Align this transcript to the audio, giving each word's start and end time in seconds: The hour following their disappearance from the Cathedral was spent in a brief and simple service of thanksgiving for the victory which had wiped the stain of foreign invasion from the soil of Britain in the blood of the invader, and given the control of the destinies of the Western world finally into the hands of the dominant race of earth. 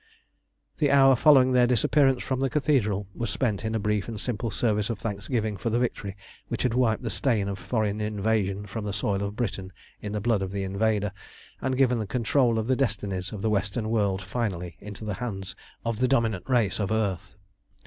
The 0.79 0.89
hour 0.89 1.15
following 1.15 1.51
their 1.51 1.67
disappearance 1.67 2.23
from 2.23 2.39
the 2.39 2.49
Cathedral 2.49 3.05
was 3.13 3.29
spent 3.29 3.63
in 3.63 3.75
a 3.75 3.79
brief 3.79 4.07
and 4.07 4.19
simple 4.19 4.49
service 4.49 4.89
of 4.89 4.97
thanksgiving 4.97 5.57
for 5.57 5.69
the 5.69 5.77
victory 5.77 6.17
which 6.47 6.63
had 6.63 6.73
wiped 6.73 7.03
the 7.03 7.11
stain 7.11 7.47
of 7.47 7.59
foreign 7.59 8.01
invasion 8.01 8.65
from 8.65 8.83
the 8.83 8.93
soil 8.93 9.21
of 9.21 9.35
Britain 9.35 9.71
in 10.01 10.11
the 10.11 10.19
blood 10.19 10.41
of 10.41 10.51
the 10.51 10.63
invader, 10.63 11.11
and 11.61 11.77
given 11.77 11.99
the 11.99 12.07
control 12.07 12.57
of 12.57 12.65
the 12.65 12.75
destinies 12.75 13.31
of 13.31 13.43
the 13.43 13.49
Western 13.51 13.89
world 13.89 14.23
finally 14.23 14.75
into 14.79 15.05
the 15.05 15.13
hands 15.21 15.55
of 15.85 15.99
the 15.99 16.07
dominant 16.07 16.49
race 16.49 16.79
of 16.79 16.91
earth. 16.91 17.35